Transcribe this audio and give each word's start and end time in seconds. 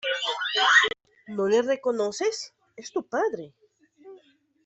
¿no 1.27 1.47
le 1.47 1.61
reconoces? 1.61 2.55
es 2.75 2.91
tu 2.91 3.07
padre. 3.07 3.53